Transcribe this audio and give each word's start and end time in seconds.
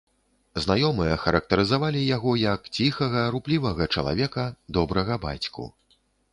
Знаёмыя 0.63 1.17
характарызавалі 1.25 2.01
яго 2.15 2.31
як 2.45 2.65
ціхага, 2.75 3.21
руплівага 3.37 3.83
чалавека, 3.99 4.49
добрага 4.79 5.23
бацьку. 5.31 5.71